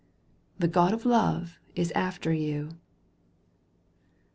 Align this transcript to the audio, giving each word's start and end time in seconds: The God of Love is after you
The 0.57 0.67
God 0.67 0.93
of 0.95 1.05
Love 1.05 1.59
is 1.75 1.91
after 1.91 2.33
you 2.33 2.69